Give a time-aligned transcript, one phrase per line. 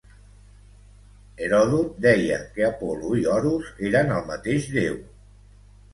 [1.43, 5.01] Heròdot deia que Apol·lo i Horus eren el mateix déu.